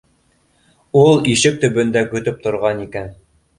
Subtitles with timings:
[1.01, 3.15] Ул ишек төбөндә көтөп торған икән.